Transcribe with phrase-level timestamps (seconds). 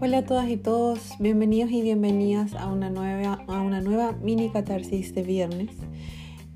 [0.00, 4.48] Hola a todas y todos, bienvenidos y bienvenidas a una nueva, a una nueva mini
[4.48, 5.76] catarsis de viernes,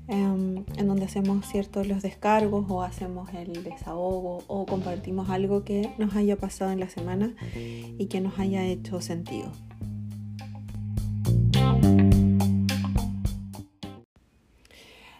[0.07, 5.93] em, en donde hacemos ciertos los descargos o hacemos el desahogo o compartimos algo que
[5.99, 9.51] nos haya pasado en la semana y que nos haya hecho sentido.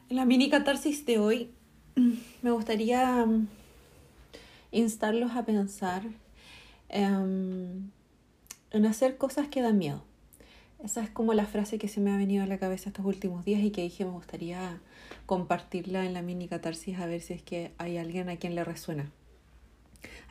[0.09, 1.51] En la mini catarsis de hoy
[2.41, 3.47] me gustaría mm,
[4.73, 6.03] instarlos a pensar
[6.89, 7.89] em,
[8.71, 10.03] en hacer cosas que dan miedo.
[10.83, 13.45] Esa es como la frase que se me ha venido a la cabeza estos últimos
[13.45, 14.81] días y que dije me gustaría
[15.25, 18.65] compartirla en la mini catarsis a ver si es que hay alguien a quien le
[18.65, 19.09] resuena.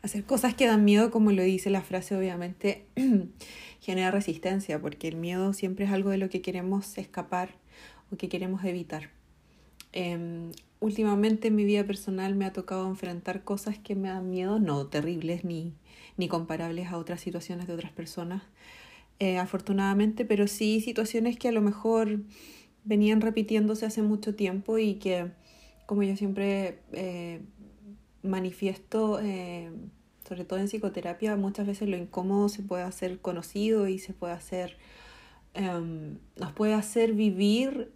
[0.03, 2.85] Hacer cosas que dan miedo, como lo dice la frase, obviamente
[3.81, 7.51] genera resistencia, porque el miedo siempre es algo de lo que queremos escapar
[8.13, 9.11] o que queremos evitar.
[9.93, 14.59] Em, últimamente en mi vida personal me ha tocado enfrentar cosas que me dan miedo,
[14.59, 15.75] no terribles ni,
[16.17, 18.43] ni comparables a otras situaciones de otras personas,
[19.19, 22.21] eh, afortunadamente, pero sí situaciones que a lo mejor
[22.85, 25.31] venían repitiéndose hace mucho tiempo y que,
[25.87, 27.41] como yo siempre eh,
[28.23, 29.71] manifiesto, eh,
[30.27, 34.33] sobre todo en psicoterapia, muchas veces lo incómodo se puede hacer conocido y se puede
[34.33, 34.79] hacer,
[35.55, 37.93] em, nos puede hacer vivir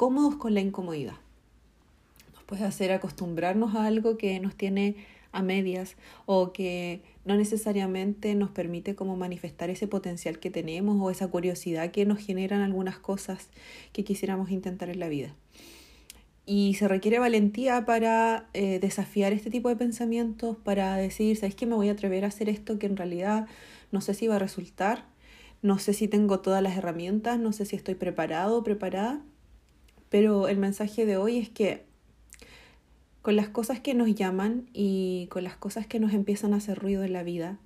[0.00, 1.16] cómodos con la incomodidad.
[2.32, 4.96] Nos puede hacer acostumbrarnos a algo que nos tiene
[5.30, 11.10] a medias o que no necesariamente nos permite como manifestar ese potencial que tenemos o
[11.10, 13.50] esa curiosidad que nos generan algunas cosas
[13.92, 15.34] que quisiéramos intentar en la vida.
[16.46, 21.66] Y se requiere valentía para eh, desafiar este tipo de pensamientos, para decir, ¿sabes qué?
[21.66, 23.48] Me voy a atrever a hacer esto que en realidad
[23.92, 25.04] no sé si va a resultar,
[25.60, 29.20] no sé si tengo todas las herramientas, no sé si estoy preparado o preparada,
[30.10, 31.84] pero el mensaje de hoy es que
[33.22, 36.78] con las cosas que nos llaman y con las cosas que nos empiezan a hacer
[36.78, 37.58] ruido en la vida,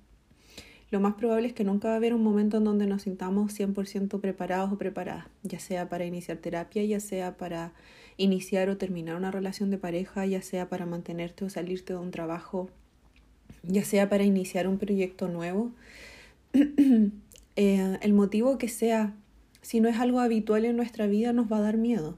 [0.91, 3.57] lo más probable es que nunca va a haber un momento en donde nos sintamos
[3.59, 7.73] 100% preparados o preparadas, ya sea para iniciar terapia, ya sea para
[8.17, 12.11] iniciar o terminar una relación de pareja, ya sea para mantenerte o salirte de un
[12.11, 12.69] trabajo,
[13.63, 15.71] ya sea para iniciar un proyecto nuevo.
[17.57, 19.15] Eh, el motivo que sea,
[19.61, 22.17] si no es algo habitual en nuestra vida, nos va a dar miedo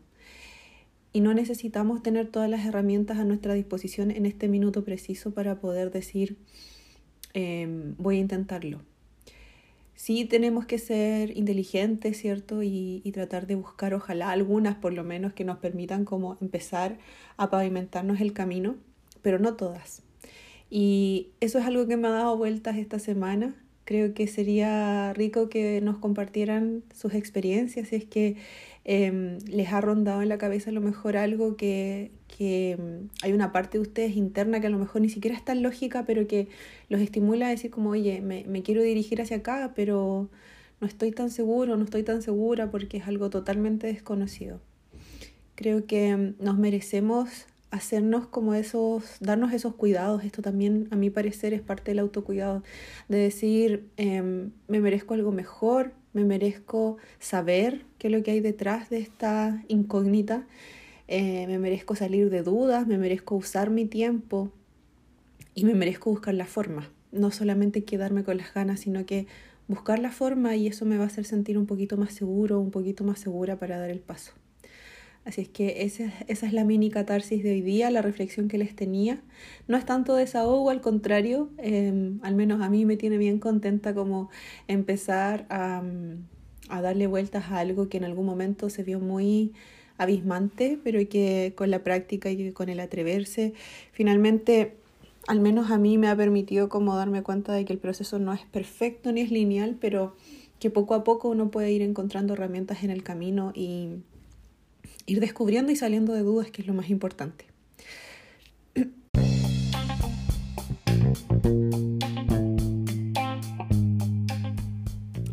[1.17, 5.59] y no necesitamos tener todas las herramientas a nuestra disposición en este minuto preciso para
[5.59, 6.37] poder decir
[7.33, 8.81] em, voy a intentarlo.
[9.95, 12.61] Sí tenemos que ser inteligentes, ¿cierto?
[12.61, 16.99] Y, y, tratar de buscar, ojalá, algunas por lo menos que nos permitan como empezar
[17.35, 18.75] a pavimentarnos el camino,
[19.23, 20.03] pero no todas.
[20.69, 23.55] Y eso es algo que me ha dado vueltas esta semana.
[23.87, 28.35] Creo que sería rico que nos compartieran sus experiencias, si es que
[28.89, 33.33] Em, les ha rondado en la cabeza a lo mejor algo que, que em, hay
[33.33, 36.25] una parte de ustedes interna que a lo mejor ni siquiera es tan lógica, pero
[36.25, 36.47] que
[36.87, 40.29] los estimula a decir como, oye, me, me quiero dirigir hacia acá, pero
[40.79, 44.61] no estoy tan seguro, no estoy tan segura porque es algo totalmente desconocido.
[45.55, 50.23] Creo que em, nos merecemos hacernos como esos, darnos esos cuidados.
[50.23, 52.63] Esto también, a mi parecer, es parte del autocuidado,
[53.07, 58.89] de decir, me merezco algo mejor, me merezco saber qué es lo que hay detrás
[58.89, 60.47] de esta incógnita,
[61.07, 64.51] eh, me merezco salir de dudas, me merezco usar mi tiempo
[65.53, 66.89] y me merezco buscar la forma.
[67.11, 69.27] No solamente quedarme con las ganas, sino que
[69.67, 72.71] buscar la forma y eso me va a hacer sentir un poquito más seguro, un
[72.71, 74.33] poquito más segura para dar el paso.
[75.27, 78.57] Así es que esa, esa, es la mini catarsis de hoy día, la reflexión que
[78.57, 79.21] les tenía.
[79.67, 83.93] No es tanto desahogo, al contrario, em, al menos a mí me tiene bien contenta
[83.93, 84.29] como
[84.69, 85.83] empezar a,
[86.69, 89.51] a, darle vueltas a algo que en algún momento se vio muy
[89.97, 93.53] abismante, pero que con la práctica y con el atreverse,
[93.91, 94.77] finalmente,
[95.27, 98.31] al menos a mí me ha permitido como darme cuenta de que el proceso no
[98.31, 100.15] es perfecto ni es lineal, pero
[100.57, 103.97] que poco a poco uno puede ir encontrando herramientas en el camino y
[105.07, 107.45] ir descubriendo y saliendo de dudas, que es lo más importante.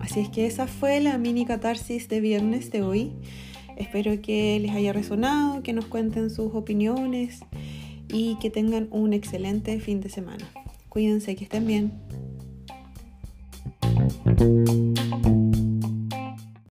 [0.01, 3.13] Así es que esa fue la mini catarsis de viernes de hoy.
[3.77, 7.41] Espero que les haya resonado, que nos cuenten sus opiniones
[8.09, 10.49] y que tengan un excelente fin de semana.
[10.89, 11.93] Cuídense, que estén bien.